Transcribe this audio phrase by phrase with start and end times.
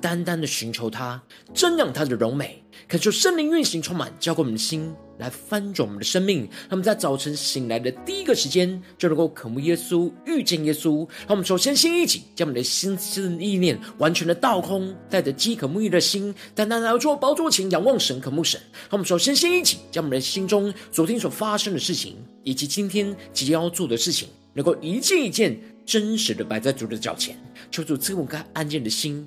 [0.00, 1.22] 单单的寻求他，
[1.54, 6.40] 瞻仰他的荣美，恳求圣灵运行充满，浇灌我们的心，来翻转我们的生命。
[6.40, 10.98] 让我们在早晨醒来的第一个时间，就能够渴慕耶稣、遇见耶稣。
[11.20, 18.60] 让我们首先先一起将我们的心思意念完全的倒空，带着饥渴沐浴的心，单单来到主宝座前仰望神、渴慕神。
[18.82, 27.36] 让我们首先先一起将我们的心中昨天所发生的事情，以及今天即将要做的事情，能够一件一件真实的摆在主的脚前。
[27.68, 29.26] 求主赐我们安静的心，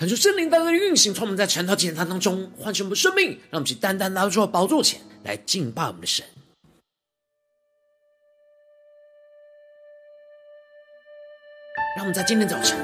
[0.00, 6.24] 恳求圣灵单单的运行，从我们在晨祷祭坛当中唤醒我们的生命，让我们去单单来到宝座前来敬拜我们的神。
[11.94, 12.78] 让我们在今天早晨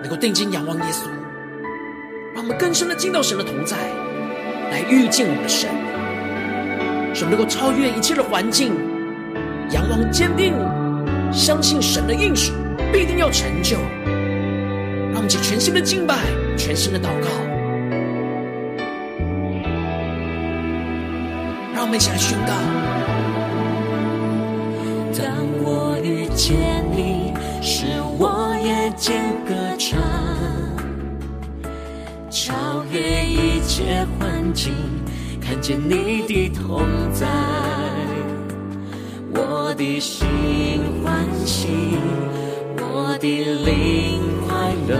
[0.00, 1.08] 能够定睛仰望耶稣，
[2.32, 3.76] 让我们更深的进到神的同在，
[4.70, 5.68] 来遇见我们的神，
[7.12, 8.72] 使我们能够超越一切的环境，
[9.72, 10.54] 仰望坚定，
[11.32, 12.52] 相信神的应许
[12.92, 13.78] 必定要成就。
[15.08, 16.14] 让我们起全新的敬拜，
[16.66, 17.28] 全新的祷告。
[21.72, 22.52] 让我们一起来宣告：
[25.16, 27.32] 当我遇见你，
[27.62, 27.86] 使
[28.18, 30.02] 我夜间歌唱，
[32.28, 34.74] 超越一切环境，
[35.40, 37.28] 看见你的同在，
[39.32, 40.26] 我的心
[41.04, 41.68] 欢喜，
[42.76, 43.28] 我的
[43.64, 44.20] 灵。
[44.48, 44.96] 快乐，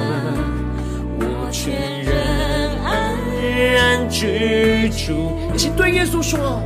[4.26, 5.32] 然居住。
[5.54, 6.60] 一起对耶稣说：“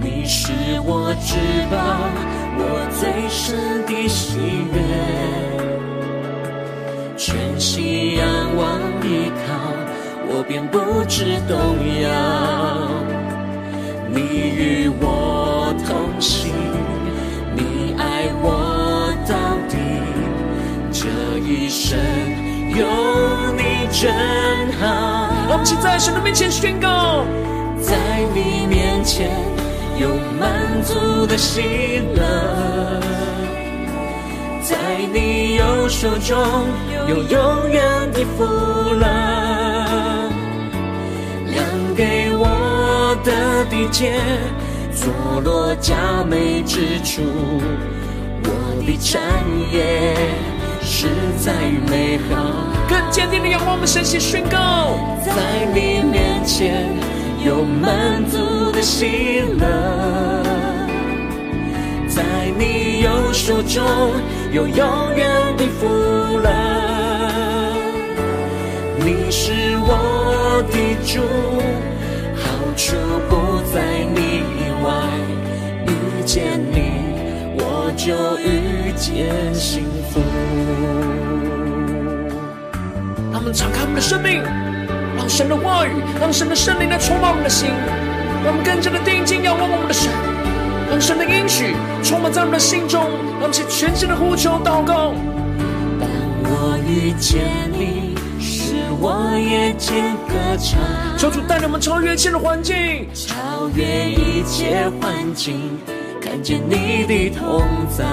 [0.00, 0.52] 你是
[0.84, 1.36] 我至
[1.70, 1.76] 宝，
[2.56, 2.60] 我
[2.90, 4.38] 最深的喜
[4.72, 4.76] 悦。
[7.16, 8.24] 全心仰
[8.56, 9.46] 望依靠，
[10.28, 11.54] 我便不知动
[12.02, 12.04] 摇。
[14.08, 16.52] 你与我同行，
[17.54, 19.32] 你爱我到
[19.68, 19.74] 底。”
[20.92, 21.08] 这
[21.38, 21.98] 一生
[22.76, 24.12] 有你真
[24.80, 25.30] 好。
[25.48, 27.24] 让我们请在神的面前宣告，
[27.80, 27.96] 在
[28.34, 29.30] 你面前
[29.98, 30.08] 有
[30.38, 33.00] 满足的喜乐，
[34.62, 34.76] 在
[35.12, 36.36] 你右手中
[37.08, 39.04] 有永远的福乐。
[41.46, 41.64] 量
[41.94, 44.18] 给我的地界，
[44.92, 47.22] 坐落佳美之处，
[48.42, 48.48] 我
[48.84, 49.20] 的产
[49.72, 50.16] 业。
[50.84, 51.08] 实
[51.38, 51.52] 在
[51.90, 52.52] 美好，
[52.88, 56.86] 更坚定的仰望我们神，写宣告，在你面前
[57.44, 59.66] 有满足的喜乐，
[62.06, 62.22] 在
[62.58, 63.82] 你右手中
[64.52, 65.26] 有永远
[65.56, 65.88] 的福
[66.38, 66.50] 乐。
[68.98, 71.20] 你是我的主，
[72.36, 72.42] 好
[72.76, 72.94] 处
[73.28, 73.32] 不
[73.72, 73.80] 在
[74.14, 74.86] 你以外，
[75.86, 75.90] 遇
[76.24, 76.73] 见你。
[78.04, 80.20] 就遇见幸福。
[83.32, 84.42] 让我们敞开我们的生命，
[85.16, 85.90] 让神的话语，
[86.20, 87.70] 让神的圣灵来充满我们的心，
[88.44, 90.12] 让我们更加的定睛仰望我们的神，
[90.90, 93.00] 让神的应许充满在我们的心中，
[93.40, 95.14] 让我们全心的呼求祷告。
[95.98, 96.06] 当
[96.44, 97.40] 我遇见
[97.72, 100.78] 你，使我也见歌唱，
[101.16, 105.78] 求主带领我们超越一切的环境，超越一切环境，
[106.34, 107.62] 看见你的同
[107.96, 108.04] 在。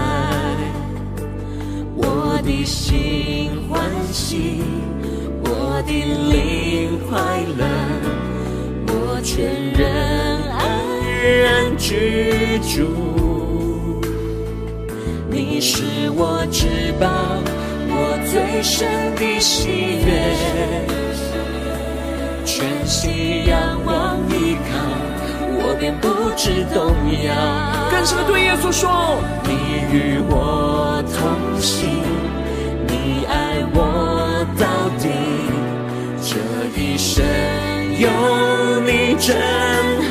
[1.96, 3.82] 我的心欢
[4.14, 4.62] 喜，
[5.44, 5.92] 我的
[6.32, 7.18] 灵快
[7.58, 7.66] 乐，
[8.90, 9.90] 我全人
[10.52, 10.62] 安
[11.42, 14.04] 然居住。
[15.28, 15.82] 你是
[16.12, 16.68] 我至
[17.00, 17.10] 宝，
[17.90, 19.68] 我最深的喜
[20.06, 20.12] 悦，
[22.46, 24.78] 全心仰望依靠，
[25.72, 26.92] 我便不知动
[27.24, 27.34] 摇。
[27.90, 29.54] 更深的对耶稣说：你
[29.96, 31.32] 与我同
[31.62, 31.88] 行，
[32.88, 34.68] 你爱我到
[35.00, 35.08] 底，
[36.22, 36.36] 这
[36.78, 37.24] 一生
[37.98, 38.10] 有
[38.82, 39.40] 你真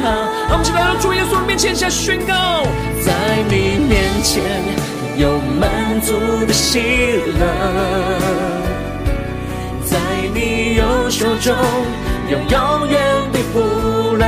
[0.00, 0.08] 好。
[0.48, 2.62] 让我们起来到主耶稣面前，下宣告，
[3.04, 3.12] 在
[3.50, 4.42] 你面前。
[5.18, 6.14] 有满足
[6.46, 6.80] 的喜
[7.38, 7.44] 乐，
[9.84, 9.98] 在
[10.32, 11.54] 你右手中
[12.30, 12.98] 有永远
[13.30, 14.24] 的福乐，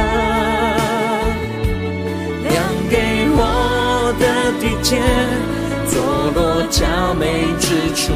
[4.83, 5.01] 的地界，
[5.87, 6.03] 坐
[6.35, 7.25] 落佳美
[7.59, 8.13] 之处，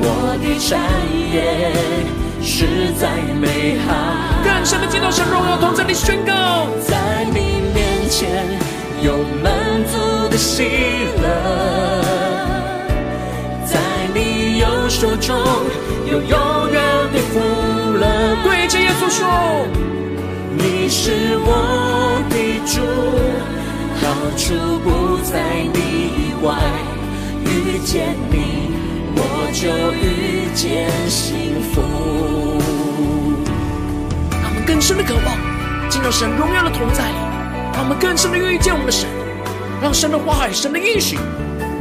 [0.00, 0.04] 我
[0.40, 0.78] 的产
[1.32, 1.72] 业
[2.40, 3.10] 实在
[3.40, 3.88] 美好。
[4.44, 6.32] 更深的敬拜，神荣耀同在你宣告，
[6.80, 8.46] 在你面前
[9.02, 9.52] 有满
[9.90, 10.62] 足的喜
[11.20, 11.24] 乐。
[13.66, 13.78] 在
[14.14, 15.36] 你右手中
[16.10, 16.82] 有永远
[17.12, 17.40] 的福
[17.98, 19.26] 乐，对着耶稣说
[20.56, 22.36] ：“你是我的
[22.66, 22.80] 主，
[24.02, 24.54] 到处
[24.84, 25.40] 不在
[25.72, 26.54] 你以外。
[27.44, 28.70] 遇见你，
[29.16, 29.18] 我
[29.52, 31.80] 就遇见幸福。”
[34.40, 37.14] 让我们更深的渴望进入神荣耀的同在里，
[37.74, 39.08] 让我们更深的遇见我们的神，
[39.82, 41.18] 让神的话语、神的应许。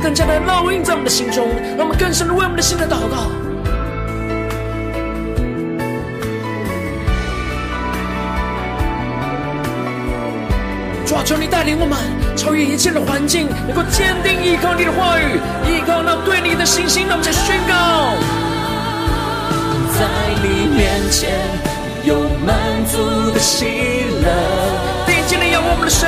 [0.02, 3.49] 更加的烙印在我们的心中，让我们更深的为我们的心来祷告。
[11.10, 11.98] 主啊，求你带领我们
[12.38, 17.08] 超越一切的环境，能够坚定依靠你的话语，依靠那对你的信心。
[17.08, 18.14] 让我们再宣告，
[19.98, 20.06] 在
[20.46, 21.34] 你面前
[22.06, 22.14] 有
[22.46, 22.54] 满
[22.86, 23.66] 足的喜
[24.22, 24.30] 乐，
[25.08, 26.08] 并建立仰望我们的神，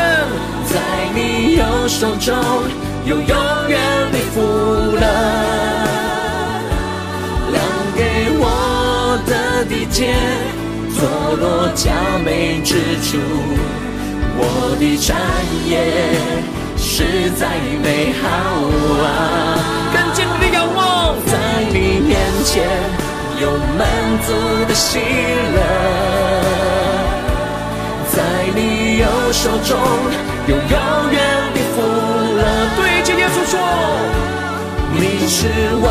[0.70, 0.78] 在
[1.16, 2.38] 你右手中。
[3.04, 3.82] 有永远
[4.14, 4.40] 的福
[5.02, 5.02] 乐，
[7.50, 7.58] 量
[7.98, 10.14] 给我的地界，
[10.94, 11.02] 坐
[11.42, 11.90] 落佳
[12.24, 13.18] 美之处，
[14.42, 14.46] 我
[14.80, 15.08] 的产
[15.70, 15.72] 业
[16.76, 17.42] 实在
[17.84, 18.26] 美好
[19.06, 19.08] 啊！
[19.94, 20.82] 更坚定的仰望，
[21.28, 21.32] 在
[21.70, 22.10] 你面
[22.44, 22.66] 前
[23.40, 23.44] 有
[23.78, 23.80] 满
[24.26, 24.34] 足
[24.68, 25.00] 的喜
[25.54, 25.58] 乐，
[28.12, 28.18] 在
[28.56, 29.70] 你右手中
[30.48, 30.76] 有永
[31.12, 31.16] 远
[31.54, 31.82] 的福
[32.36, 32.42] 乐。
[32.78, 32.82] 对。
[33.12, 33.54] 耶稣说
[34.98, 35.38] ：“你是
[35.78, 35.86] 我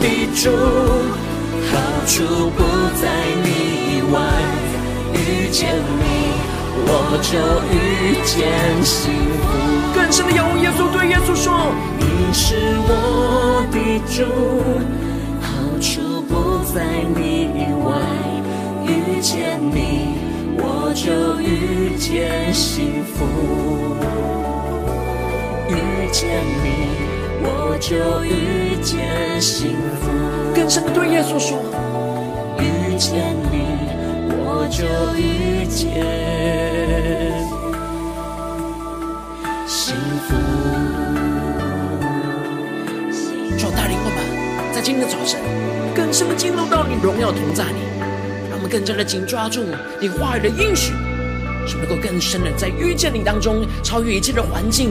[0.00, 0.04] 的
[0.36, 0.44] 主，
[1.70, 1.72] 好
[2.06, 2.12] 处
[2.50, 2.58] 不
[3.00, 3.02] 在
[3.42, 3.46] 你
[3.88, 4.14] 以外。
[5.14, 5.60] 遇见
[5.98, 6.02] 你，
[6.74, 7.38] 我就
[7.70, 8.50] 遇见
[8.82, 9.44] 幸福。”
[9.94, 11.52] 更深的仰望耶稣，对耶稣说
[12.00, 12.56] ：“你是
[12.88, 12.90] 我
[13.70, 13.76] 的
[14.08, 14.24] 主，
[15.40, 15.48] 好
[15.80, 16.32] 处不
[16.72, 16.74] 在
[17.14, 17.20] 你
[17.54, 17.92] 以外。
[18.84, 20.16] 遇见你，
[20.56, 23.24] 我就遇见幸福。”
[25.68, 25.70] 遇
[26.10, 26.66] 见你，
[27.44, 30.10] 我就遇见幸福。
[30.54, 31.58] 更深的对耶稣说：
[32.58, 33.81] 遇见你，
[34.54, 34.84] 我就
[35.18, 35.88] 遇见
[39.66, 39.94] 幸
[40.28, 40.34] 福。
[43.56, 45.40] 主带领我们，在今天的早晨，
[45.94, 47.78] 更深的进入到你荣耀同在里，
[48.50, 49.64] 让我们更加的紧抓住
[50.00, 50.92] 你话语的应许，
[51.66, 54.90] 使能够更深的在遇见你当中，超越一切的环境。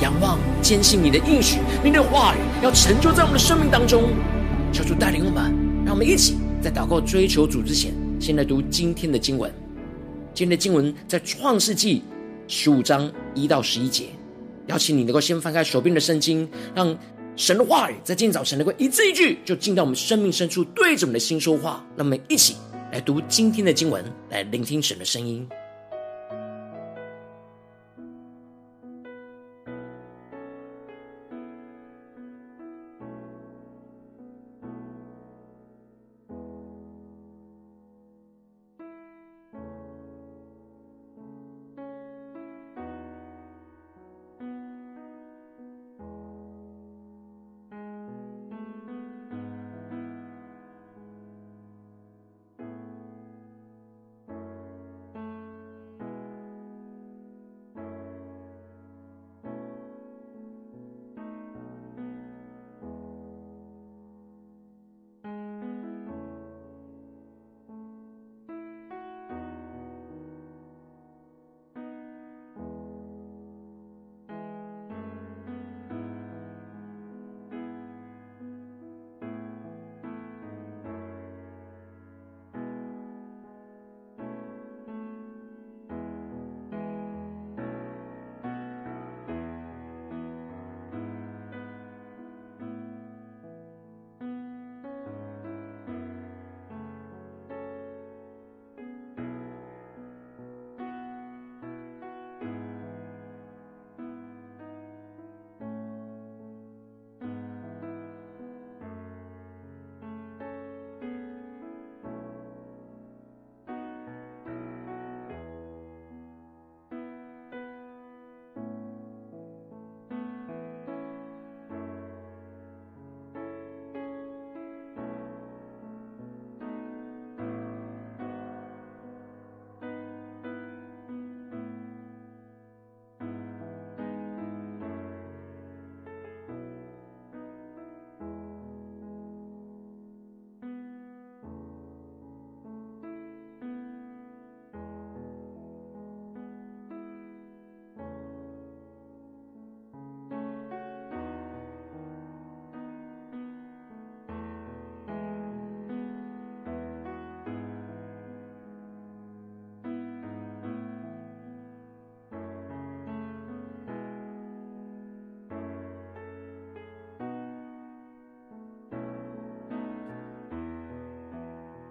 [0.00, 4.12] 仰望，坚信你的应许，你的话语要成就在我们的生命当中。
[4.72, 5.52] 求主带领我们，
[5.84, 7.92] 让我们一起在祷告追求主之前，
[8.24, 9.52] 先来读今天的经文。
[10.32, 12.02] 今天的经文在创世纪
[12.48, 14.06] 十五章一到十一节。
[14.68, 16.98] 邀请你能够先翻开手边的圣经，让
[17.36, 21.86] 神的话语在今天早晨能够一字一句就进到我们生命深处，对着我们的心说话。
[21.98, 22.56] 让我们一起
[22.92, 25.46] 来读今天的经文，来聆听神的声音。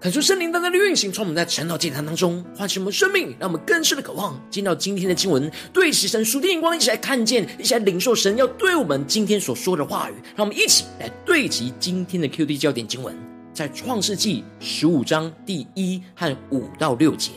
[0.04, 10.16] 恳求圣灵当中的运行，从我们在晨祷祭坛当中唤醒我们生命，让我们更深的渴望进到今天的经文，对齐神属天眼光，一起来看见，一起来领受神要对我们今天所说的话语。
[10.36, 13.16] 让我们一起来对齐今天的 QD 焦点经文，
[13.54, 17.32] 在创世纪十五章第一和五到六节。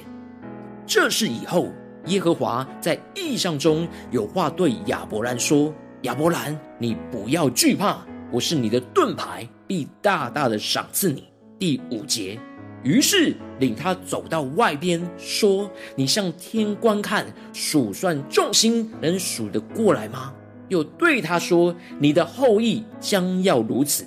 [0.88, 1.72] 这是以后，
[2.06, 11.28] 耶和华在异象中有话对亚伯兰说：“亚伯兰，你不要惧怕，我是你的盾牌，必大大的赏赐你。”
[11.60, 12.36] 第五节。
[12.86, 20.32] 于是领他走到外边，说：“你向天观看，数算众星，能数得过来吗？”
[20.68, 24.06] 又对他说：“你的后裔将要如此。”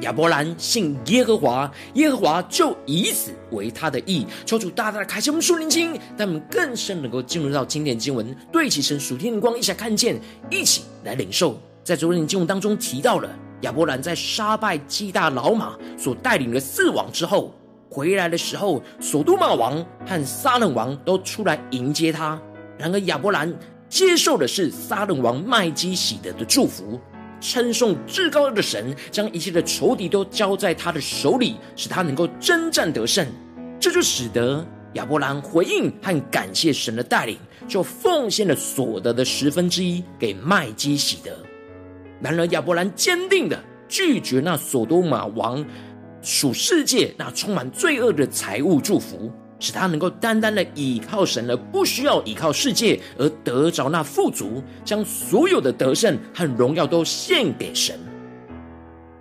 [0.00, 4.26] 亚伯兰信耶和华，耶和华就以此为他的义。
[4.46, 10.18] 求主大大的开启我们属灵经，让我们更深能够进入到经典经文，对起神属天的光，一起看见，
[10.50, 11.60] 一起来领受。
[11.84, 13.28] 在昨天的经文当中提到了
[13.60, 17.52] 亚伯兰在杀败基大老马所带领的四王之后。
[17.90, 22.40] 回来的时候，所多玛王和撒冷王都出来迎接他。
[22.76, 23.52] 然而亚伯兰
[23.88, 27.00] 接受的是撒冷王麦基洗德的祝福，
[27.40, 33.26] 称颂至高的神，将一切的仇敌都交在他的手里，使他能够征战得胜。
[33.80, 34.64] 这就使得
[34.94, 41.30] 亚伯兰回应和感谢神的带领，就奉献了所得的十分之一给麦基洗德。
[42.20, 45.64] 然而亚伯兰坚定的拒绝那所多玛王。
[46.28, 57.98] 属世界那充满罪恶的财物祝福，使他能够单单的倚靠神，而不需要倚靠世界，而得着那富足，将所有的得胜和荣耀都献给神。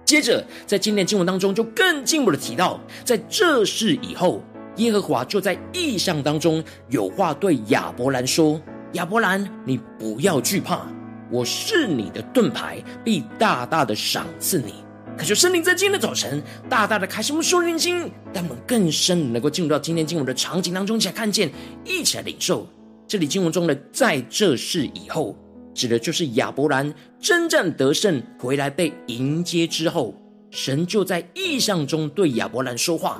[0.04, 4.44] 接着，在今天经文当中，就更进一步的提到，在这事以后，
[4.76, 8.62] 耶和华就在异象当中有话对亚伯兰说
[8.94, 10.82] ：“亚伯兰，你不要惧怕，
[11.32, 14.74] 我是你的盾牌，必大大的赏赐你。”
[15.18, 21.52] 可就圣灵在今天的早晨，大大的开启我们属灵心，让我们更深能够进入到今天经文的场景当中，一起来看见，
[21.84, 22.68] 一起来领受。
[23.08, 25.36] 这里经文中的“在这事以后”，
[25.74, 30.14] 指的就是亚伯兰征战得胜回来被迎接之后，
[30.52, 33.20] 神就在意象中对亚伯兰说话，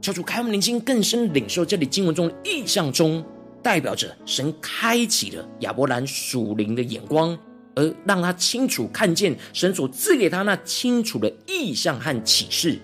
[0.00, 3.24] 求主开我们灵心，更深领受这里经文中的意象中，
[3.62, 7.38] 代表着神开启了亚伯兰属灵的眼光。
[7.76, 12.80] 而让他清楚看见神所赐给他那清楚的意象和启示。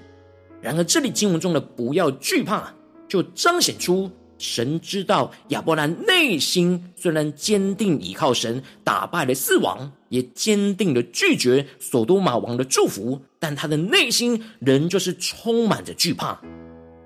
[0.61, 2.73] 然而，这里经文中的“不要惧怕”，
[3.09, 4.09] 就彰显出
[4.39, 16.41] 神知道亚伯兰内心虽然坚定倚靠神，打败了四王，也坚定的拒绝所多玛王的祝福，但他的内心仍旧是充满着惧怕。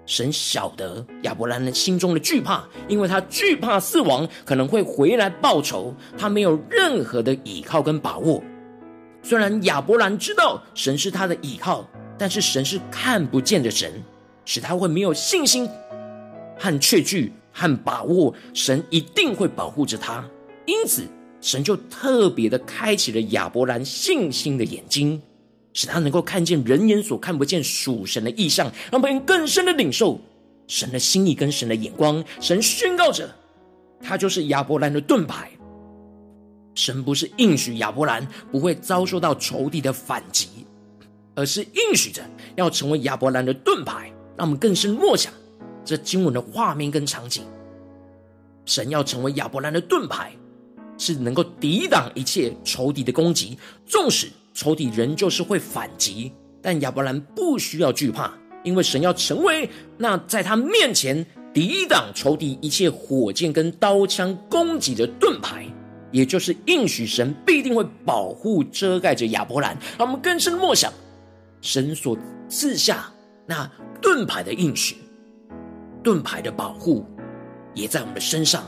[0.07, 8.43] 神晓得亚伯兰的心中的惧怕，因为他惧怕四王可能会回来报仇，他没有任何的依靠跟把握。
[9.23, 11.85] 虽然亚伯兰知道神是他的依靠，
[12.17, 13.93] 但是神是看不见的神，
[14.45, 15.69] 使他会没有信心
[16.57, 20.25] 和确据和把握，神一定会保护着他。
[20.67, 21.03] 因此，
[21.41, 25.21] 神就特别的开启了亚伯兰信心的眼睛。
[25.77, 30.19] 使他能够看见人眼所看不见属神的意象，让别人更深的领受
[30.67, 32.25] 神的心意跟神的眼光。
[32.41, 33.29] 神宣告着，
[34.01, 35.51] 他就是亚伯兰的盾牌。
[36.75, 40.49] 神不是应许亚伯兰不会遭受到仇敌的反击，
[41.35, 42.23] 而是应许着
[42.55, 44.11] 要成为亚伯兰的盾牌。
[44.35, 45.31] 让我们更深默想
[45.85, 47.45] 这经文的画面跟场景。
[48.65, 50.33] 神要成为亚伯兰的盾牌，
[50.97, 54.31] 是能够抵挡一切仇敌的攻击，纵使。
[54.57, 56.33] 仇敌仍旧是会反击，
[56.63, 58.33] 但亚伯兰不需要惧怕，
[58.65, 65.67] 因为神要成为那在他面前抵挡仇敌一切火箭跟刀枪攻击的盾牌，
[66.11, 69.77] 也就是应许神必定会保护遮盖着亚伯兰。
[69.99, 70.91] 让我们更深默想
[71.61, 72.17] 神所
[72.49, 73.13] 赐下
[73.45, 73.71] 那
[74.01, 74.97] 盾牌的应许，
[76.03, 77.05] 盾牌的保护
[77.75, 78.65] 也在我们的身上，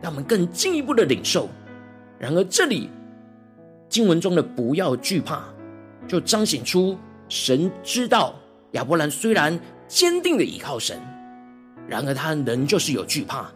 [0.00, 1.48] 让我们更进一步的领受。
[2.16, 2.88] 然而这里。
[3.90, 5.44] 经文中的“不要惧怕”，
[6.08, 6.96] 就彰显出
[7.28, 8.34] 神知道
[8.72, 10.96] 亚伯兰虽然坚定的依靠神，
[11.88, 13.50] 然而他仍旧是有惧怕。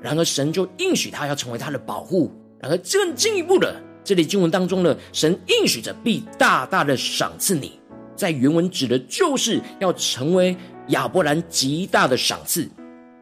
[0.00, 2.30] 然而神就应许他要成为他的保护。
[2.60, 7.78] 然而更进一步的，这里经文当中的神应许着必大大的赏赐你，
[8.16, 10.56] 在原文指的就是要成为
[10.88, 12.68] 亚伯兰极大的赏赐。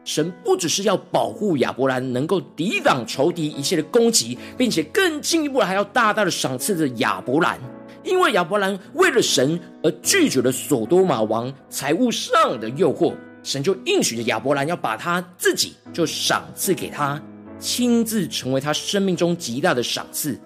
[0.03, 7.59] 神不只是要保护亚伯兰能够抵挡仇敌一切的攻击，并且更进一步还要大大的赏赐着亚伯兰，
[8.03, 17.21] 因为亚伯兰为了神而拒绝了所多玛王财物上的诱惑，神就应许着亚伯兰要把他自己就赏赐给他，
[17.59, 20.39] 亲自成为他生命中极大的赏赐，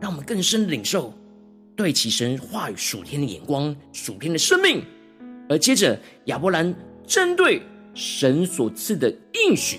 [0.00, 1.12] 让我们更深领受
[1.74, 4.84] 对其神话语属天的眼光、属天的生命，
[5.48, 6.72] 而接着亚伯兰
[7.04, 7.60] 针对
[7.94, 9.78] 神所赐的应许，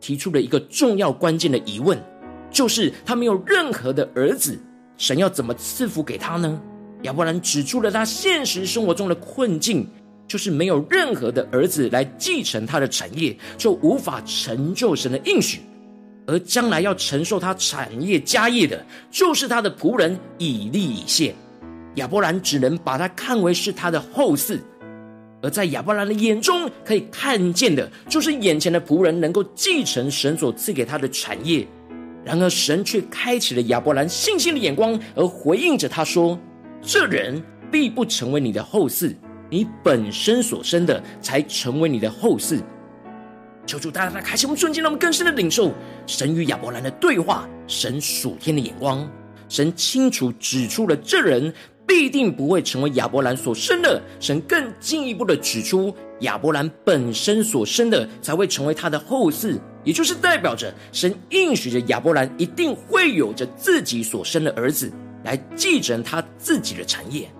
[0.00, 1.98] 提出了一个重要关键的疑问，
[2.50, 4.58] 就是他没有任何的儿子，
[4.96, 6.60] 神要怎么赐福给他呢？
[7.02, 9.86] 亚伯兰指出了他现实生活中的困境，
[10.26, 15.60] 就是没有任何的儿子来继承他的产业，就无法成就神的应许。
[16.26, 21.32] 而将来要承受他产业家业的，就是他的仆人以利以谢。
[21.96, 24.58] 亚伯兰只能把他看为是他的后嗣。
[25.46, 31.64] 而在亚伯兰的眼中，可以看见的，就是眼前的仆人能够继承神所赐给他的产业。
[32.24, 36.36] 然而，神却开启了亚伯兰信心的眼光，而回应着他说
[36.82, 39.14] ：“这人必不成为你的后嗣，
[39.48, 42.60] 你本身所生的才成为你的后嗣。”
[43.64, 45.72] 求主大大开启我们瞬间，让我们更深的领受
[46.08, 49.08] 神与亚伯兰的对话，神属天的眼光，
[49.48, 51.54] 神清楚指出了这人
[51.86, 54.02] 必定不会成为亚伯兰所生的。
[54.18, 64.90] 神更进一步的指出，亚伯兰本身所生的才会成为他的后嗣，也就是代表着神应许着亚伯兰一定会有着自己所生的儿子
[65.24, 67.30] 来继承他自己的产业。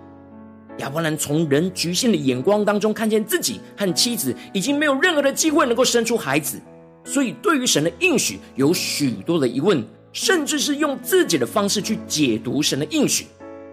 [0.77, 6.61] 亚伯兰从人局限的眼光当中看见自己和妻子已经没有任何的机会能够生出孩子，
[7.03, 9.83] 所以对于神的应许有许多的疑问，
[10.13, 13.25] 甚至是用自己的方式去解读神的应许，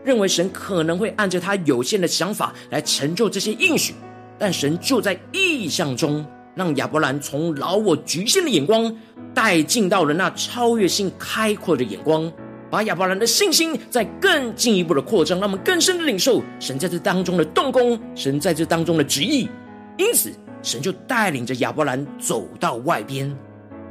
[0.04, 3.94] 认为神可能会按照他有限的想法来成就这些应许。
[4.38, 8.94] 但神就在意象中，让亚伯兰从老我局限的眼光
[9.32, 12.30] 带进到了那超越性开阔的眼光。
[12.70, 19.48] 把亚伯兰的信心在更进一步的扩张，让我们更深的领受神在这当中的动工，神在这当中的旨意。
[19.96, 23.28] 因此，神就带领着亚伯兰走到外边，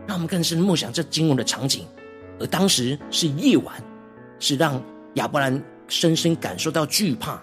[0.05, 1.85] 让我们更深默想这经文的场景。
[2.41, 3.73] 而当时是夜晚，
[4.37, 7.41] 是让亚伯兰深深感受到惧怕。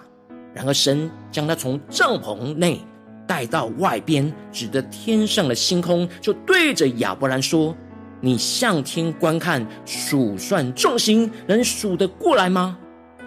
[0.54, 2.80] 然而，神将他从帐篷内
[3.26, 7.76] 带到外边，指着天上的星空，就对着亚伯兰说。
[8.22, 12.76] 你向天观看，数算众星，能数得过来吗？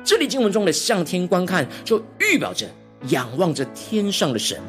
[0.04, 2.68] 这里经文中的向天观看，就预表着
[3.08, 4.60] 仰望着天上的神；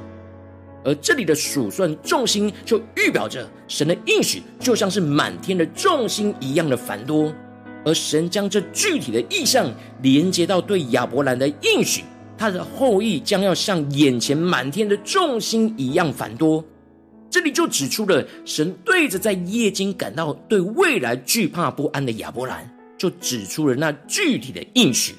[0.82, 7.30] 而这里的数算众星，就预表着神的应许，就像是满天的众星一样的繁多。
[7.84, 9.70] 而神将这具体的意象
[10.02, 12.02] 连接到对亚伯兰的应许，
[12.36, 16.64] 他的后裔将要像眼前满天的众星一样繁多。
[17.30, 25.14] 这里就指出了神对着在夜间感到对未来惧怕不安的亚伯兰，就指出了那具体的应许，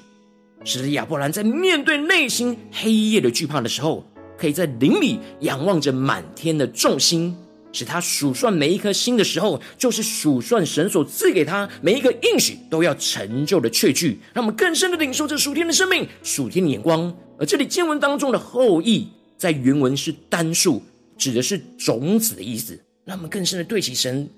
[0.64, 4.06] 使得亚伯兰在面对内心黑夜的惧怕的时候，
[4.38, 7.36] 可以在灵里仰望着满天的众星，
[7.76, 17.14] 使他数算每一颗星的时候，就是数算神所赐给他每一个应许都要成就的确据，让我们更深的领受这属天的生命、属天的眼光。
[17.38, 20.82] 而这里经文当中的后裔，在原文是单数。
[21.18, 24.30] 指的是种子的意思，让我们更深的对齐神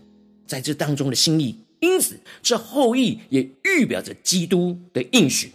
[0.45, 1.55] 在这当中的心意。
[1.79, 5.51] 因此，这后裔也预表着基督的应许。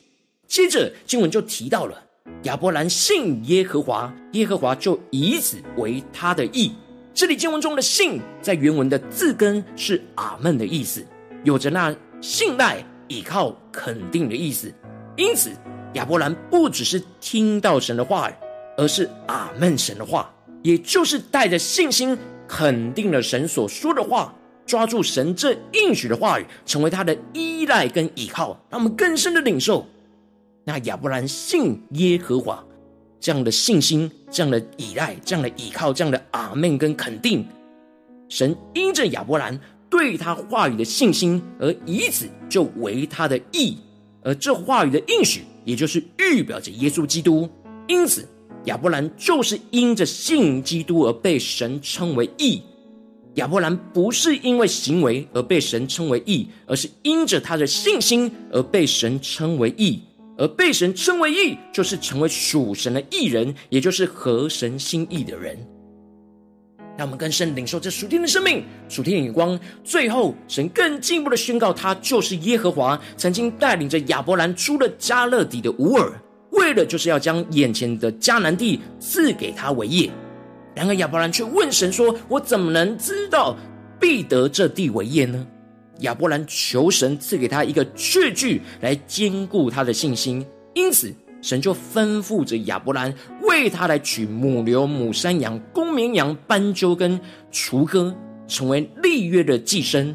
[0.49, 2.03] 接着经文就提到了
[2.43, 6.73] 亚伯兰信耶和华，耶和华就以此为他的义。
[7.15, 11.05] 这里经文中的信，在原文的字根是阿们的意思，
[11.45, 14.73] 有着那信赖、倚靠、肯定的意思。
[15.17, 15.51] 因此，
[15.93, 18.35] 亚伯兰不只是听到神的话语，
[18.79, 20.33] 而是阿们神的话。
[20.63, 22.17] 也就是带着信心，
[22.49, 29.87] 肯定了神所说的话，抓住神这应许的话语，成为他的依赖跟依靠，让我们更深的领受。
[30.65, 32.65] 那亚伯兰信耶和华
[33.23, 37.47] 这样的信心，这样的依赖，这样的依靠，这样的阿们跟肯定，
[38.29, 39.59] 神因着亚伯兰
[39.89, 43.79] 对他话语的信心，而以此就为他的义，
[44.23, 47.49] 而这话语的应许，也就是预表着耶稣基督，
[47.87, 48.29] 因此。
[48.67, 52.63] 亚伯兰就是因着信基督而被神称为义。
[53.35, 60.01] 亚伯兰不是因为行为而被神称为义，而是因着他的信心而被神称为义。
[60.39, 65.57] 而被神称为义，就是成为属神的义人，也就是合神心意的人。
[66.97, 69.59] 让我们更深领受这属天的生命、属天的眼光。
[69.83, 76.13] 最后，神更进一步的宣告，他就是耶和华，曾经带领着亚伯兰出了迦勒底的乌尔。
[76.51, 80.11] 为了就是要将眼前的迦南地赐给他为业，
[80.75, 83.57] 然而亚伯兰却问神说：“我怎么能知道
[83.99, 85.47] 必得这地为业呢？”
[86.01, 98.15] 亚伯兰求神赐给他一个确据来坚固他的信心，因此神就吩咐着亚伯兰为他来取母牛、母山羊、公绵羊、斑鸠跟雏鸽，
[98.47, 100.15] 成为立约的祭牲。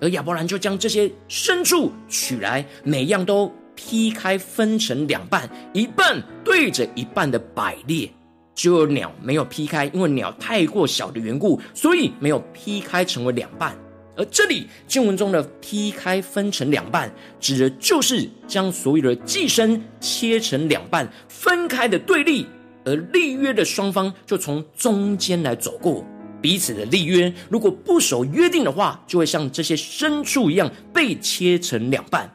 [0.00, 3.52] 而亚伯兰就将这些牲畜取来，每样都。
[3.76, 8.08] 劈开分成两半，一半对着一半的摆列，
[8.54, 13.76] 只有鸟没有劈开，因为鸟太过小的缘故，所以没有劈开成为两半。
[14.16, 22.46] 而这里经文中的劈开分成两半，指的就是将所有的寄生切成两半，分开的对立，
[22.84, 26.04] 而立约的双方就从中间来走过。
[26.40, 32.30] 彼此的立约，如果不守约定的话，就会像这些牲畜一样被切成两半。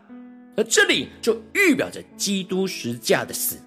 [0.58, 3.58] 而这里就预表着基督十架的死。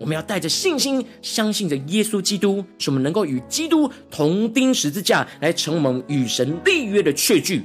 [0.00, 7.62] 我们要带着信心，相信着耶稣基督，使我们能够与基督同钉十字架，来成我们与神立约的确据。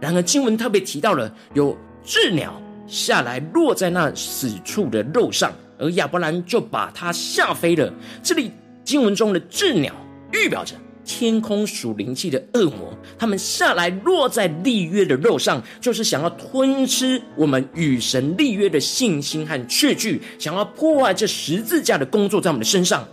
[0.00, 7.92] 然而经文特别提到了有雉鸟下来落在那死处的肉上，而亚伯兰就把它吓飞了。
[8.22, 8.50] 这里
[8.82, 9.94] 经文中的雉鸟
[10.32, 10.74] 预表着。
[11.04, 23.06] 天空属灵气的恶魔，他们下来落在立约的肉上，就是想要吞吃我们与神立约的信心和确据，想要破坏这十字架的工作在我们的身上。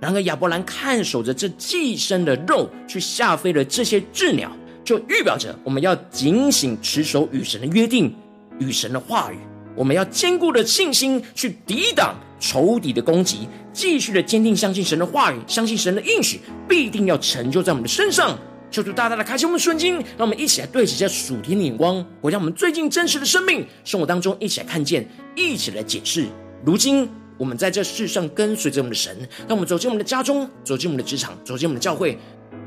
[0.00, 4.50] 然而亚伯兰看守着这寄生的肉，去吓飞了这些雉鸟，
[4.84, 8.14] 就预表着我们要警醒持守与神的约定，
[8.58, 9.38] 与神的话语。
[9.76, 18.36] 我们要坚固的信心去抵挡仇敌的攻击，继续的坚定相信神的话语，相信神的应许必定要成就在我们的身上。
[18.68, 26.26] 求主大大的开启我们的眼睛，让我们一起来对齐这属天的眼光，回到我们最近真实的生命生活当中，一起来看见，一起来解释。
[26.64, 27.08] 如今
[27.38, 32.18] 我们在这世上跟随着我们的神，当我们走进我们的家中，走进我们的职场，走进我们的教会，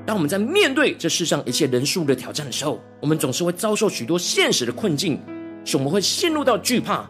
[0.05, 5.19] 当我们在面对这世上一切人数的挑战的时候，我们总是会遭受许多现实的困境。
[5.69, 7.07] 是我们会陷入到惧怕，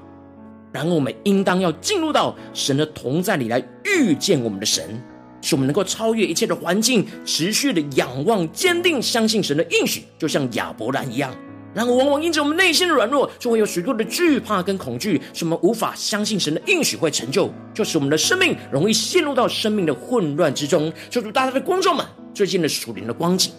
[0.74, 5.02] 然而我们应当要进入到神的同在里来遇见我们的神，
[5.42, 11.34] 使我们能够超越一切的环境，持续的仰望、坚定相信神的应许，就像亚伯兰一样。
[11.74, 20.92] 然而，往往因着我们内心的软弱，就会有许多的惧怕跟恐惧，使我们无法相信神的应许会成就，就使我们的生命容易陷入到生命的混乱之中。
[21.10, 23.54] 求主大大的观众们，最近的属灵的光景，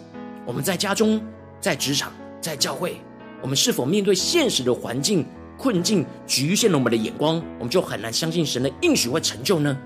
[0.45, 1.19] 我们在家中、
[1.59, 2.97] 在职场、在教会。
[3.41, 5.25] 我们是否面对现实的环境
[5.57, 9.77] 困境，局限了我们的眼光，我们就很难相信神的应许会成就呢？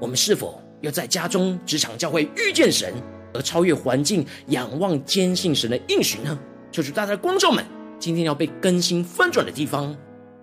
[0.00, 2.94] 我们是否要在家中、职场、教会遇见神，
[3.34, 6.38] 而超越环境，仰望、坚信神的应许呢？
[6.70, 7.64] 就是大家的观众们，
[7.98, 9.94] 今天要被更新翻转的地方，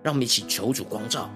[0.02, 1.30] 让我们一起求主光照。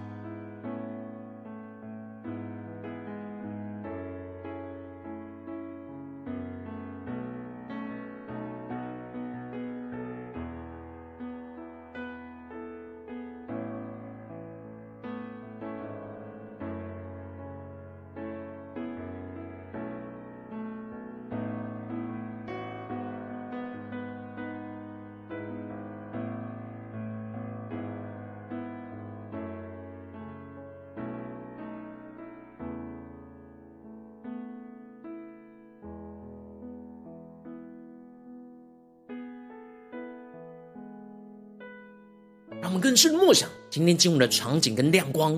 [42.83, 45.35] 更深的默想今天经文的场景跟亮光，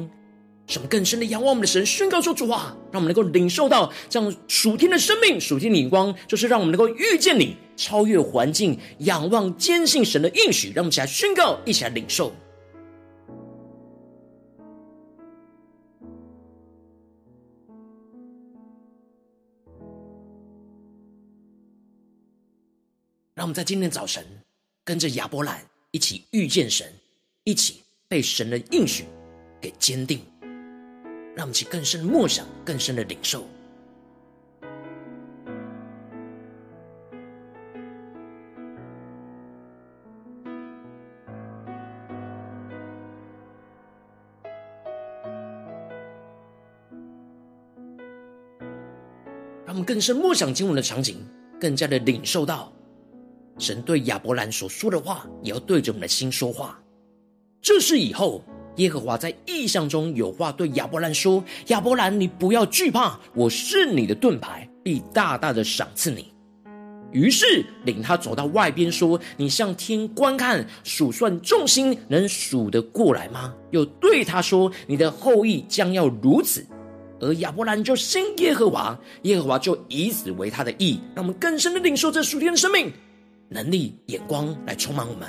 [0.66, 10.72] 使我们更深的仰望我们的神，宣告说主话，让我们能够领受到这样属天的生命、属天的眼光，就是让我们能够遇见你，超越环境，仰望坚信神的应许。
[10.74, 12.32] 让我们一起来宣告，一起来领受。
[23.34, 24.24] 让我们在今天早晨
[24.84, 26.90] 跟着亚伯兰一起遇见神。
[27.46, 29.04] 一起被神的应许
[29.60, 30.20] 给坚定，
[31.36, 33.46] 让我们去更深的默想，更深的领受。
[49.66, 51.22] 让我们更深默想经文的场景，
[51.60, 52.72] 更加的领受到
[53.58, 56.80] 神对亚伯兰所说的话，也要对着我们的心说话。
[57.64, 58.44] 这事以后，
[58.76, 66.30] 耶和华在异象中有话对亚伯兰说：“亚伯兰，你不要惧怕，我是你的盾牌，必大大的赏赐你。”
[67.10, 76.62] 于是领他走到外边，说：“你向天观看，数算众星，能数得过来吗？”又对他说：“你的后裔将要如此。”
[77.18, 81.00] 而亚伯兰就信耶和华，耶和华就以此为他的义。
[81.14, 82.92] 让我们更深的领受这属天的生命、
[83.48, 85.26] 能力、眼光来充满我们。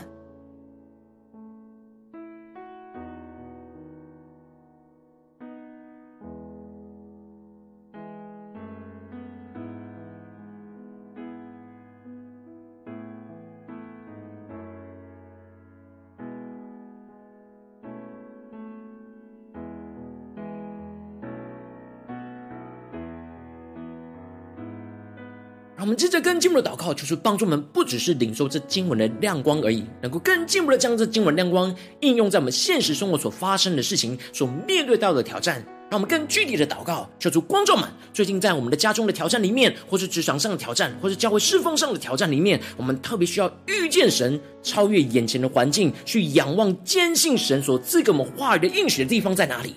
[25.95, 35.65] 们接着更进一步的祷告，就是帮助我们不只是领受这经文的亮光而已，能够更进一步的将这经文亮光应用在我们现实生活所发生的事情、所面对到的挑战。
[35.89, 49.75] 让我们更具体的祷告，求主光照们最近在我们的家中的挑战里面，或是职场上的挑战，或是教会侍奉上的挑战里面，我们特别需要遇见神，超越眼前的环境，去仰望、坚信神所赐给我们话语的应许的地方在哪里？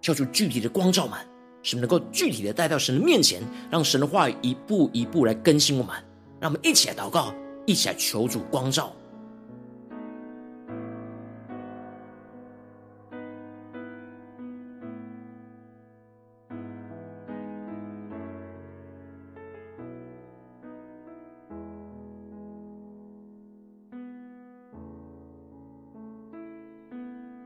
[0.00, 1.18] 求主具体的光照们。
[1.62, 5.94] 使能够具体的带到神的面前，让神的话语一步一步来更新我们。
[6.40, 7.34] 让我们一起来祷告，
[7.66, 8.92] 一起来求主光照。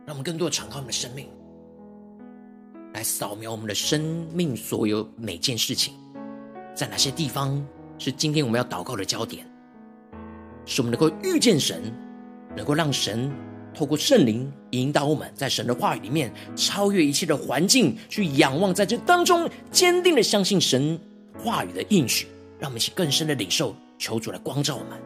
[0.06, 1.26] 让我们更多的敞开我们的生命。
[3.04, 5.94] 扫描我们的生命所有每件事情，
[6.74, 7.64] 在哪些地方
[7.98, 9.46] 是今天我们要祷告的焦点？
[10.66, 11.92] 使我们能够遇见神，
[12.56, 13.30] 能够让神
[13.74, 20.98] 透过圣灵引导我们，在神的话语里面超越一切的环境，去仰望在这当中，坚定的相信神
[21.38, 22.26] 话语的应许，
[22.58, 24.98] 让我们一起更深的领受，求主来光照我们。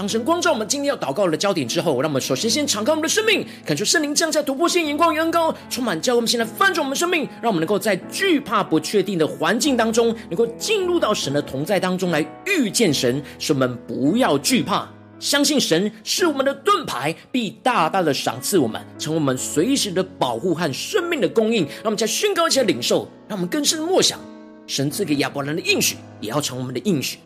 [0.00, 21.64] 当神光照我们今天要祷告的焦点之后，让我们首先先敞开我们的生命，感受圣灵降下突破性眼光与恩膏，充满教我们现在翻转我们的生命，让我们能够在惧怕不确定的环境当中，能够进入到神的同在当中来遇见神，使我们不要惧怕，相信神是我们的盾牌，必大大的赏赐我们，成为我们随时的保护和生命的供应。
[21.64, 24.18] 让我们再宣告一下领受，让我们更深的默想，
[24.66, 27.18] 神赐给亚伯兰的应许，也要成为我们的应许。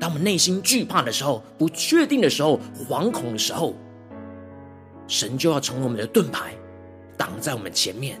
[0.00, 2.58] 当我们内心惧怕的时候、不确定的时候、
[2.88, 3.76] 惶恐的时候，
[5.06, 6.54] 神就要成为我们的盾牌，
[7.18, 8.16] 挡在我们前面，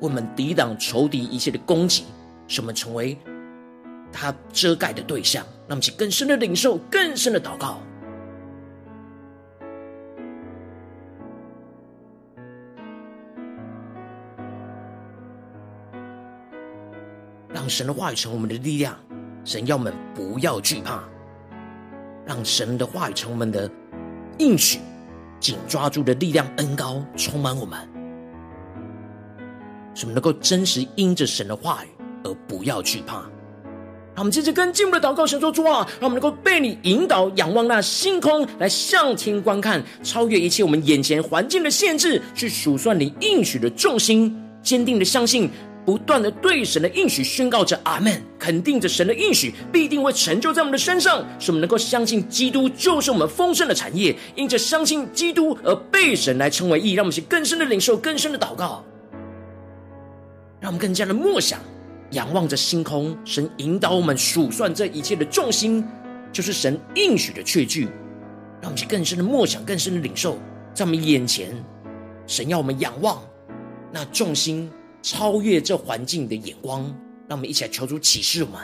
[0.00, 2.06] 为我们抵挡仇敌一切的攻击，
[2.48, 3.16] 使我们成为
[4.12, 5.44] 他遮盖的对象。
[5.68, 7.78] 让我们去更深的领受、更深的祷告，
[17.54, 18.98] 让神的话语成为我们的力量。
[19.44, 21.11] 神要我们不要惧怕。
[22.26, 23.70] 让神的话语成我们的
[24.38, 24.78] 应许，
[25.40, 27.78] 紧抓住的力量恩膏充满我们，
[29.94, 31.88] 使我们能够真实因着神的话语
[32.24, 33.22] 而不要惧怕。
[34.14, 45.50] 让我们接着跟进步的祷告，神说主啊，让我们能够被你引导，仰望那星空，来向天观看，超越一切我们眼前环境的限制，去数算你应许的重心，坚定的相信。
[45.84, 58.84] 不断的对神的应许宣告着阿门，肯定着神的应许必定会成就在我们的身上，使我们能够相信基督就是我们丰盛的产业，因着相信基督而被神来称为义，让我们去更深的领受、更深的祷告，
[60.60, 61.58] 让我们更加的默想、
[62.12, 65.84] 仰望着星空，神引导我们数算这一切的重心，
[66.32, 67.86] 就是神应许的确据，
[68.60, 70.38] 让我们去更深的默想、更深的领受，
[70.72, 71.52] 在我们眼前，
[72.28, 73.20] 神要我们仰望
[73.92, 74.70] 那重心。
[75.02, 76.82] 超越这环境的眼光，
[77.28, 78.60] 让我们一起来求主启示我们，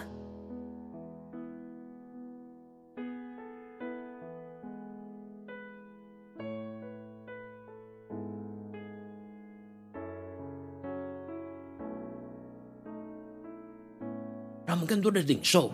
[14.64, 15.72] 让我们更多的领受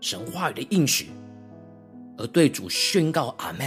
[0.00, 1.08] 神话语的应许，
[2.18, 3.66] 而对主宣告阿门。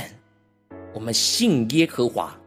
[0.93, 2.39] 我们信耶和华，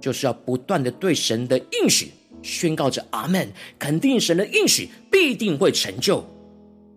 [0.00, 2.12] 就是要不断的对神的应许。
[2.42, 6.24] 宣告着阿门，肯定神的应许必定会成就，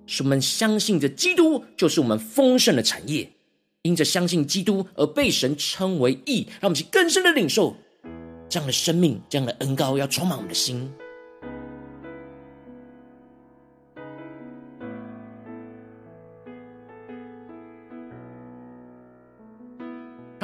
[0.08, 3.30] 使我们相信着基督就是我们丰盛的产业，
[3.84, 7.76] 因着相信基督而被神称为义，让我们去更深的领受
[8.50, 10.92] 这样的生命，这样的恩膏要充满我们的心。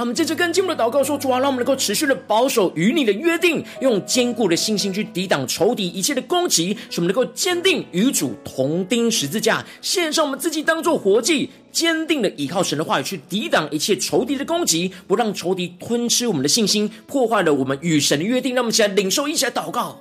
[0.02, 18.56] 我们接着跟进我们的祷告说：主啊，让我们能够持续的保守与你的约定，用坚固的信心去抵挡仇敌一切的攻击，使我们能够坚定与主同钉十字架，献上我们自己当做活祭，坚定的依靠神的话语去抵挡一切仇敌的攻击，不让仇敌吞吃我们的信心，破坏了我们与神的约定。
[18.56, 20.00] 让我们一起来领受，一起来祷告。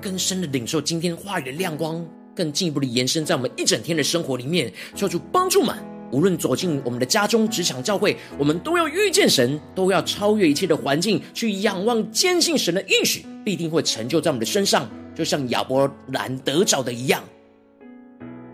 [0.00, 5.76] 更深的领受今天话语的亮光，更进一步的延伸在我们一整天的生活里面，求主帮助们。
[6.12, 17.22] 无论走进我们的家中、职场、教会，我们都要遇见神，都要超越一切的环境，去仰望、坚信神的应许必定会成就在我们的身上，就像亚伯兰得着的一样。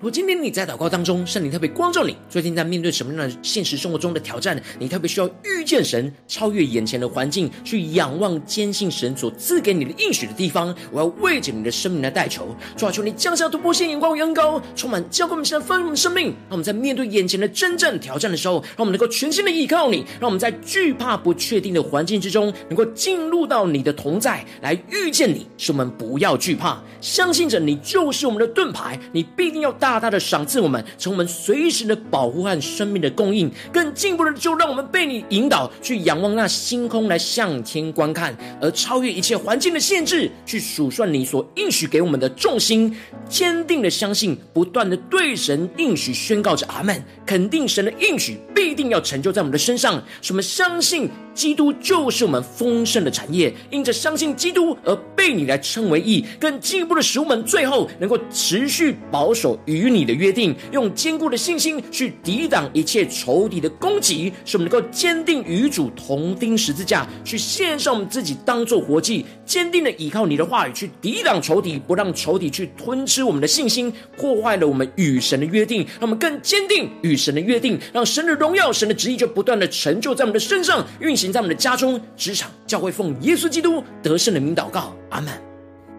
[0.00, 4.58] 如果今天你在祷告当中，圣灵特别光照你，最近在面对什么样的现实生活中的挑战？
[4.78, 10.74] 你特别需要预遇见神，超越眼前的环境，去仰望、坚信神所赐给你的应许的地方。
[10.90, 16.28] 我要为着你的生命来代求，主啊，求你降下突破性眼光与恩膏，充满教灌我们现在丰盛的生命。
[16.28, 25.46] 让我们在面对眼前的真正挑战的时候，让我们能够全心的依靠你，让我们在惧怕不确定的环境之中，能够进入到你的同在，来遇见你。
[25.58, 30.00] 使我们不要惧怕，相信着你就是我们的盾牌，你必定要大。
[30.00, 33.50] 大的赏赐我们，成我们随时的保护和生命的供应。
[33.70, 42.94] 更进一步的，就让我们被你引导，去仰望那星空，来向天观看，而超越一切环境的限制，去数算你所应许给我们的重心，
[43.28, 51.10] 坚定的相信，不断的对神应许宣告着阿门，肯定神的应许必定要成就在我们的身上，什么相信。
[51.34, 80.86] 基督就是我们丰盛的产业，因着相信基督而被你来称为义，更进一步的使我们最后能够持续保守与你的约定，用坚固的信心去抵挡一切仇敌的攻击，使我们能够坚定与主同钉十字架，去献上我们自己当做活祭，坚定的依靠你的话语去抵挡仇敌，不让仇敌去吞吃我们的信心，破坏了我们与神的约定，让我们更坚定与神的约定，让神的荣耀、神的旨意就不断的成就在我们的身上。
[81.00, 81.32] 运行。
[81.32, 85.32] 在我们的家中、职场、教会，奉耶稣基督得胜的名祷告，阿门。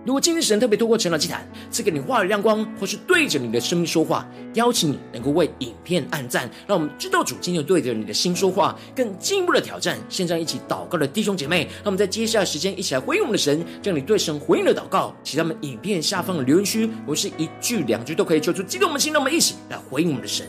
[0.03, 9.99] 如果今天神特别透过晨祷祭坛赐给你话语亮光，或是对着你的生命说话，邀请你能够为影片按赞，让我们知道主今天对着你的心说话，更进一步的挑战。
[10.09, 20.47] 现在一起祷告的弟兄姐妹，让我们在接下来时间一起来回应我们的神，将你对神回应的祷告，请在我们影片下方的留言区，不是一句两句都可以说出激动我们心，让我们一起来回应我们的神。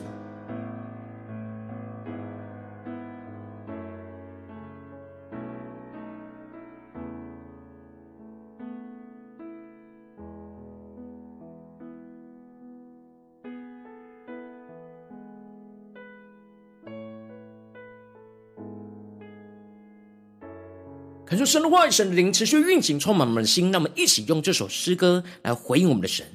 [21.33, 23.72] 感受神的话语，神的灵持续运行，充满我们的心。
[23.72, 26.26] 让我们一起用这首诗歌来回应我们的神，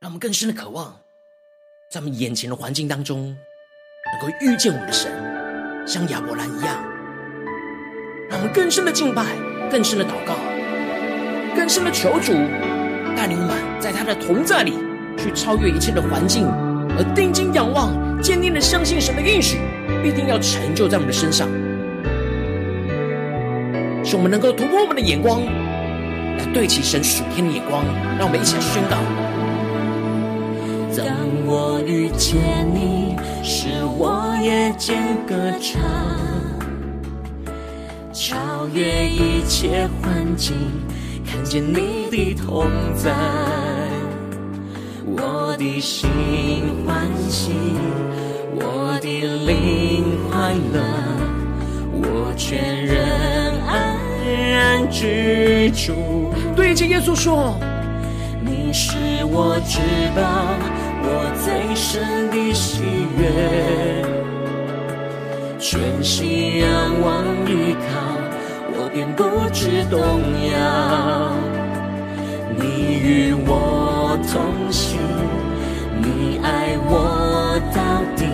[0.00, 0.96] 让我们更深的渴望，
[1.92, 3.36] 在我们眼前的环境当中，
[4.12, 5.10] 能够遇见我们的神，
[5.88, 6.84] 像亚伯兰一样。
[8.30, 9.24] 让我们更深的敬拜，
[9.72, 10.36] 更深的祷告，
[11.56, 12.30] 更深的求主
[13.16, 14.74] 带领我们，在他的同在里
[15.18, 16.46] 去超越一切的环境，
[16.96, 19.58] 而定睛仰望，坚定的相信神的应许
[20.00, 21.50] 必定要成就在我们的身上。
[24.06, 25.44] 使我们能够突破我们的眼光，
[26.38, 27.84] 来对齐神属天的眼光。
[28.16, 28.96] 让我们一起来宣告：
[30.96, 31.08] 当
[31.44, 32.38] 我遇见
[32.72, 33.66] 你，使
[33.98, 35.82] 我夜间歌唱，
[38.12, 40.54] 超越一切环境，
[41.26, 43.12] 看见你的同在，
[45.04, 46.08] 我的心
[46.86, 47.50] 欢喜，
[48.54, 49.08] 我的
[49.46, 50.80] 灵快乐，
[51.92, 53.35] 我全人。
[54.86, 57.58] 然居住，对着耶稣说
[58.40, 59.80] ：“你是我至
[60.14, 60.22] 宝，
[61.02, 61.08] 我
[61.44, 62.82] 最深的喜
[63.18, 64.04] 悦。
[65.58, 66.68] 全心仰
[67.02, 67.98] 望依靠，
[68.74, 69.98] 我便不知动
[70.52, 70.54] 摇。
[72.56, 72.64] 你
[73.02, 74.98] 与我同行，
[76.00, 77.80] 你爱我到
[78.14, 78.24] 底，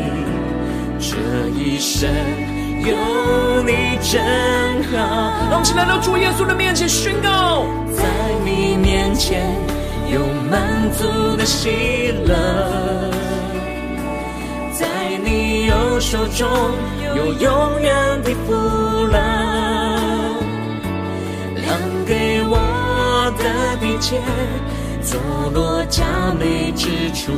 [0.99, 1.17] 这
[1.59, 2.11] 一生
[2.87, 4.20] 有你真
[4.91, 4.97] 好。
[5.51, 7.64] 让我们来到主耶稣的面前宣告，
[7.95, 8.03] 在
[8.45, 9.43] 你面前
[10.12, 10.20] 有
[10.51, 13.11] 满足的喜乐。
[14.72, 14.87] 在
[15.24, 16.49] 你右手中
[17.14, 18.53] 有永远的福
[19.07, 19.18] 乐，
[21.55, 24.20] 量给我的一切，
[25.03, 25.20] 坐
[25.55, 26.05] 落佳
[26.39, 27.33] 美之处。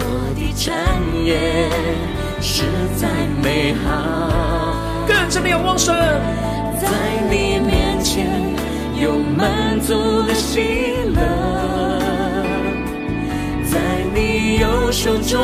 [0.00, 0.04] 我
[0.36, 0.74] 的产
[1.24, 1.70] 业
[2.40, 2.64] 实
[2.96, 3.08] 在
[3.42, 4.76] 美好。
[5.06, 5.94] 更深的仰望神，
[6.80, 6.88] 在
[7.30, 8.26] 你面前
[9.00, 11.20] 有满足的喜乐。
[13.70, 13.78] 在
[14.14, 15.40] 你右手中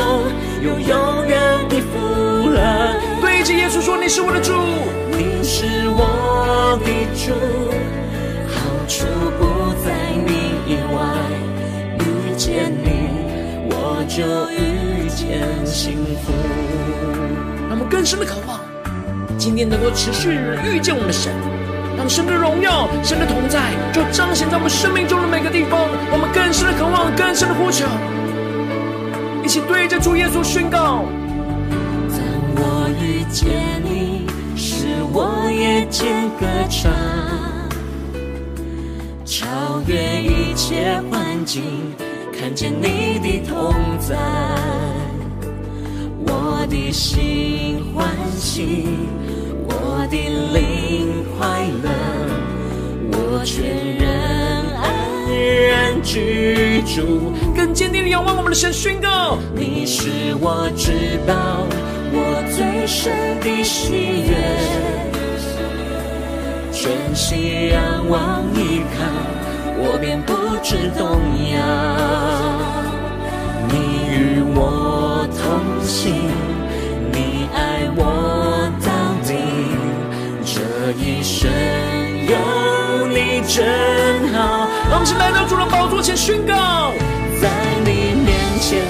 [0.63, 1.39] 有永远
[1.69, 4.53] 的福乐，对着耶稣说：“你是我的主，
[5.13, 7.33] 你是我的主，
[8.49, 8.55] 好
[8.89, 9.07] 处
[9.39, 9.93] 不在
[10.27, 10.31] 你
[10.67, 10.97] 以外。
[12.01, 12.87] 遇见你，
[13.71, 16.33] 我就遇见幸福。”
[17.75, 18.61] 我们更深的渴望，
[19.37, 20.29] 今天能够持续
[20.63, 21.33] 遇见我们的神，
[21.99, 25.81] 让神的荣耀、神的同在，就彰显在我们生命中的每个地方。
[26.13, 27.85] 我们更深的渴望，更深的呼求。
[29.43, 31.03] 一起对着主耶稣宣告：
[32.15, 32.17] 当
[32.55, 33.51] 我遇见
[33.83, 36.93] 你，使我夜间歌唱，
[39.25, 41.65] 超越一切环境，
[42.39, 44.15] 看见你的同在，
[46.65, 48.09] 我的心欢
[48.39, 48.87] 喜，
[49.69, 51.91] 我的灵快乐，
[53.13, 53.67] 我全
[53.99, 54.09] 人
[54.81, 54.89] 安
[55.69, 57.35] 然居住。
[57.55, 60.09] 更坚定的仰望我们的神，宣告：你是
[60.41, 61.67] 我至宝，
[62.15, 64.35] 我最深的喜悦，
[66.73, 69.05] 全心仰望依靠，
[69.77, 71.21] 我便不知动
[71.53, 71.61] 摇。
[73.69, 73.75] 你
[74.09, 76.15] 与我同行，
[77.55, 78.91] 爱我到
[79.27, 79.33] 底，
[80.45, 80.61] 这
[80.99, 81.49] 一生
[82.27, 84.69] 有你真好。
[84.91, 86.93] 让我们来到主的宝座前宣告。
[87.41, 87.51] 在
[87.85, 88.83] 你面前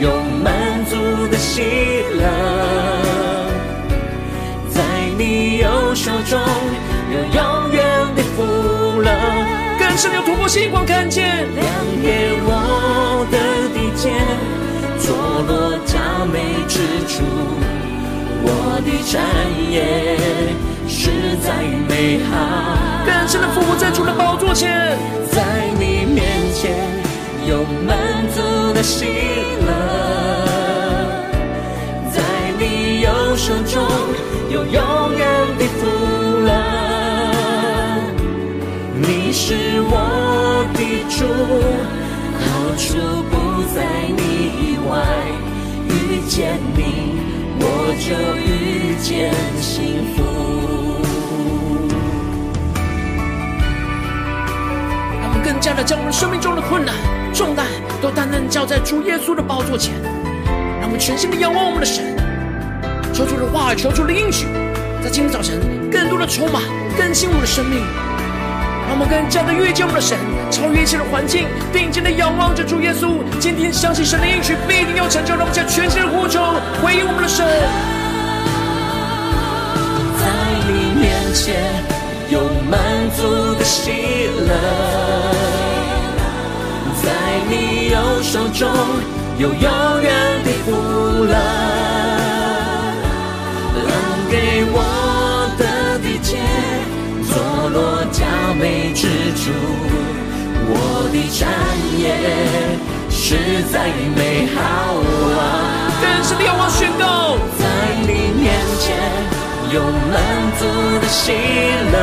[0.00, 0.96] 有满足
[1.28, 1.62] 的喜
[2.18, 2.22] 乐，
[4.70, 4.82] 在
[5.18, 6.40] 你右手中
[7.12, 7.82] 有永远
[8.16, 9.10] 的福乐。
[9.78, 11.64] 更深有突破性光看见，亮
[12.02, 13.36] 给我的
[13.74, 14.10] 地界，
[14.98, 15.14] 坐
[15.46, 17.22] 落佳美之处。
[18.44, 19.12] 我的产
[19.70, 19.76] 业
[20.88, 21.00] 实
[21.42, 21.46] 在
[21.88, 22.30] 美好。
[23.06, 24.98] 更深的俯伏在主的宝座前，
[25.30, 25.42] 在
[25.78, 26.74] 你面前
[27.46, 27.96] 有满
[28.34, 28.40] 足
[28.74, 29.06] 的喜
[29.66, 29.70] 乐。
[32.12, 32.20] 在
[32.58, 33.82] 你右手中
[34.50, 35.26] 有永远
[35.58, 35.86] 的福
[36.44, 36.50] 乐，
[38.94, 39.54] 你是
[39.88, 41.24] 我的主，
[42.38, 42.44] 好
[42.76, 42.84] 处
[43.30, 43.32] 不
[43.74, 43.76] 在
[44.16, 44.20] 你
[44.60, 44.90] 以外。
[45.88, 45.90] 遇
[46.28, 46.80] 见你，
[47.58, 47.62] 我
[48.00, 48.10] 就
[48.92, 50.22] 遇见幸福。
[55.18, 56.94] 让我们更加的将我们生命中的困难、
[57.32, 57.64] 重担
[58.02, 59.94] 都单单交在主耶稣的宝座前，
[60.78, 62.04] 让我们全心的仰望我们的神。
[63.14, 64.46] 求主的话语，求主的应许，
[65.02, 65.58] 在今天早晨
[65.90, 66.62] 更多的充满
[66.98, 67.80] 更新我们的生命，
[68.88, 70.18] 让我们更加的遇见我们的神，
[70.50, 73.24] 超越一切的环境，定睛的仰望着主耶稣。
[73.40, 76.44] 今天相信神的应许必定要成就，让我们全心的呼求
[76.84, 78.01] 回应我们的神。
[80.22, 80.26] 在
[80.68, 80.70] 你
[81.00, 81.02] 面
[81.34, 81.42] 前
[82.30, 82.34] 有
[82.70, 82.78] 满
[83.16, 83.20] 足
[83.56, 83.90] 的喜
[84.46, 84.50] 乐，
[87.02, 87.04] 在
[87.50, 88.60] 你右手中
[89.38, 90.10] 有永远
[90.44, 90.70] 的福
[91.24, 91.34] 乐。
[94.30, 94.36] 给
[94.72, 94.76] 我
[95.58, 96.38] 的地界，
[97.28, 97.34] 坐
[97.68, 98.24] 落佳
[98.58, 99.00] 美之
[99.34, 99.50] 处。
[100.74, 100.74] 我
[101.12, 101.40] 的产
[101.98, 102.02] 业
[103.10, 103.36] 实
[103.70, 103.74] 在
[104.16, 104.56] 美好
[105.38, 105.44] 啊！
[106.00, 106.88] 更深的仰望宣，
[109.72, 110.20] 有满
[110.58, 110.66] 足
[111.00, 111.96] 的喜乐，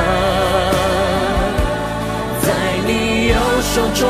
[2.42, 2.48] 在
[2.88, 4.10] 你右手中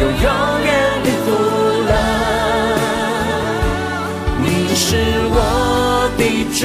[0.00, 0.24] 有永
[0.64, 0.68] 远
[1.04, 1.26] 的福
[1.86, 1.92] 乐。
[4.42, 4.86] 你是
[5.28, 5.36] 我
[6.16, 6.20] 的
[6.58, 6.60] 主。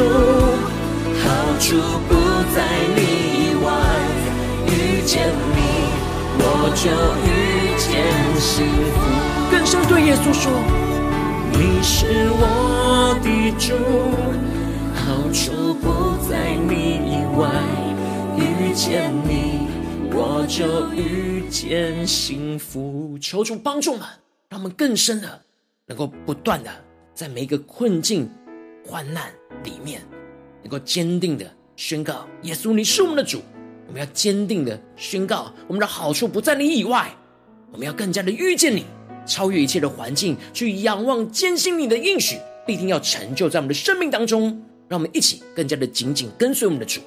[1.20, 1.26] 好
[1.60, 1.66] 处
[2.08, 2.12] 不
[2.56, 2.58] 在
[2.96, 3.00] 你
[3.36, 3.68] 以外，
[4.68, 4.72] 遇
[5.06, 5.12] 见
[5.54, 5.58] 你，
[6.40, 6.42] 我
[6.74, 6.84] 就
[7.28, 7.30] 遇
[7.78, 7.84] 见
[8.40, 8.50] 幸
[8.94, 8.96] 福。
[9.52, 10.44] 更深对耶稣说：
[11.52, 11.92] 你是
[12.40, 12.42] 我
[13.22, 13.28] 的
[13.60, 14.63] 主，好
[15.34, 17.50] 处不在你以外，
[18.38, 19.68] 遇见你，
[20.14, 23.18] 我就遇见幸福。
[23.20, 24.02] 求主帮助们，
[24.48, 25.42] 让我们更深的
[25.88, 26.70] 能够不断的
[27.16, 28.30] 在每一个困境、
[28.86, 30.04] 患难里面。
[30.62, 33.42] 能够坚定的宣告：耶稣，你是我们的主。
[33.88, 37.10] 我们要坚定的宣告，我们的好处不在你以外。
[37.72, 38.86] 我们要更加的遇见你，
[39.26, 44.64] 超越一切的环境，去仰望、坚信你的应许，必定要成就在我们的生命当中。
[44.88, 47.02] 让我们一起更加的紧紧跟随我们的主。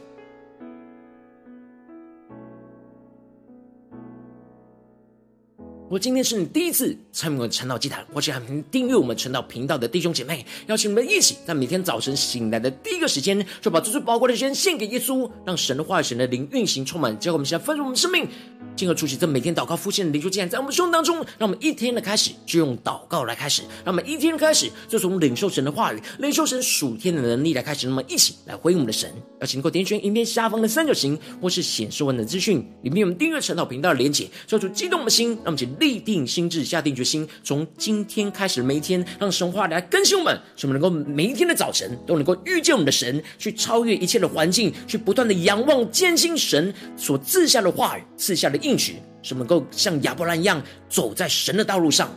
[5.58, 18.28] 如果今天是你第一次参与我们晨祷祭坛，或是还没订阅我们晨祷频道的弟兄姐妹，邀请你们一起在每天早晨醒来的第一个时间，就把这最宝贵的时间献给耶稣，让神的话语、神的灵运行充满，教会我们现在丰盛我们的生命，
[18.76, 29.10] 进而出席这每天祷告复兴的灵修竟然，在我们生命当中，让我们一天的开始就用祷告来开始，让我们一天的开始就从领受神的话语、领受神属天的能力来开始，那么一起来回应我们的神。
[29.40, 35.66] 邀请你给我点选影片下方的三角形，或是显示文的资讯里面有我们订阅晨祷频道的连结，叫出激动的心，让我们请。
[35.78, 52.10] 立定心智，下定决心，从今天开始每一天，让神话来更新我们，使我们能够每一天的早晨都能够遇见我们的神，去超越一切的环境，去不断的仰望、坚信神所赐下的话语、赐下的应许，使我们能够像亚伯兰一样走在神的道路上。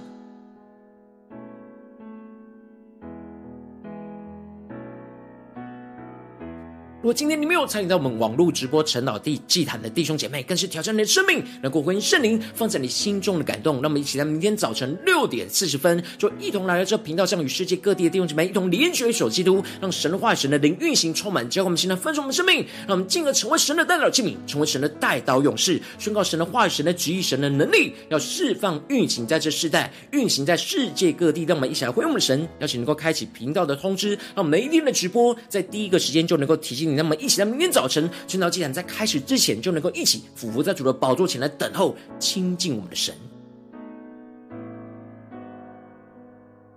[7.01, 13.75] 如果今天你没有参与到我们网络直播晨祷地祭坛的弟兄姐妹，更是挑战你的生命，能够回应圣灵放在你心中的感动。
[13.75, 31.45] 让我们一起在明天早晨六点四十分，就一同来到这频道上，与世界各地的弟兄姐妹一同连结、一手基督，让神的话、神的灵运行充满，教会我们现在分盛我们生命，让我们进而成为神的代祷器皿，成为神的代祷勇士，宣告神的话语、神的旨意、神的能力，要释放运行在这世代，运行在世界各地。
[31.45, 36.88] 让我们一起来回应我们的神，邀请能够开启频道的通知，让我们每一天的直播在第一个时间就能够提醒。
[36.95, 43.13] 那么，一起在明天早晨，晨祷祭坛在开始之前，就能够一起俯伏在主的宝座前来等候亲近我们的神。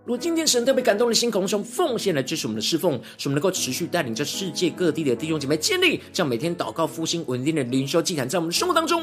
[0.05, 9.03] 如果今天神特别感动的心，渴望用奉献来支持我们的侍奉，使我们能够持续带领着世界各地的弟兄姐妹建立这样每天祷告复兴稳定的灵修祭坛，在我们的生活当中，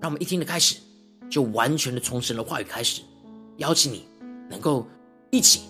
[0.00, 0.76] 让我们一天的开始
[1.30, 3.02] 就完全的从神的话语开始，
[3.58, 4.04] 邀请你
[4.50, 4.86] 能够
[5.30, 5.60] 一起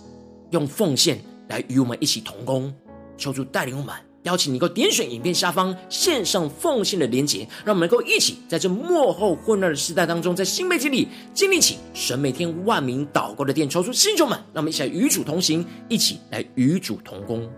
[0.50, 2.74] 用奉献来与我们一起同工，
[3.18, 3.94] 求主带领我们。
[4.26, 17.48] 邀请你能够点选影片下方线上奉献的连结，让我们能够一起在这幕后混乱的时代当中，在新媒体里建立起神每天万名祷告的殿，抽出弟兄们，让我们一起来与主同行，一起来与主同工。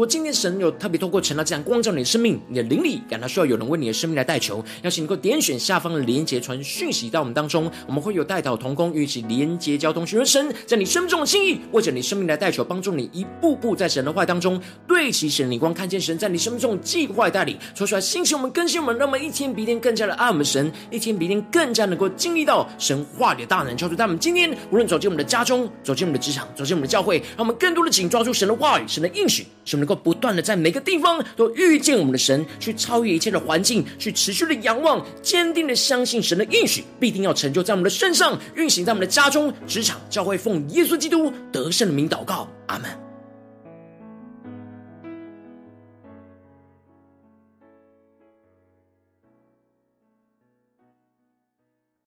[0.00, 43.09] 果今天神有特别透过晨祷这样光照你的生命，你的灵里感到需要有人为你的生命来代求，邀请你能够点选下方的连结传讯息到我们当中，我们会有代祷同工，与其连结交通，寻求神在你生命中的心意，为着你生命来代求，帮助你一步步在神的话当中对齐神的光，看见神在你生命中的计划带领，说出来兴起我们更新我们，让我们一天比一天更加的爱我们神，一天比一天更加能够经历到神话里的大能，求主他们今天无论走进我们的家中，走进我们的职场，走进我们的教会，让我们更多的紧抓住神的话语，神的应许，神的够不断的在每个地方都遇见我们的神，去超越一切的环境，去持续的仰望，坚定的相信神的应许必定要成就在我们的身上，运行在我们的家中、职场、教会，奉耶稣基督得胜的名祷告，阿门。